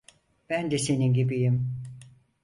Ben 0.49 0.71
de 0.71 0.77
senin 0.77 1.13
gibiyim. 1.13 1.79